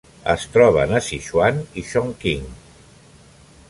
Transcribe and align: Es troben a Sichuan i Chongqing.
Es 0.31 0.45
troben 0.55 0.93
a 0.99 1.03
Sichuan 1.09 1.61
i 1.83 1.87
Chongqing. 1.93 2.53